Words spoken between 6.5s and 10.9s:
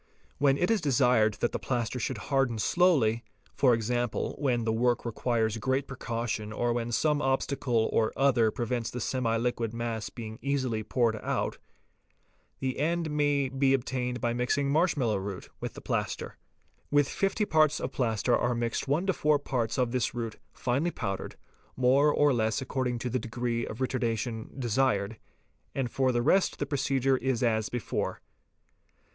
or when some obstacle or other prevents the semiliquid mass being easily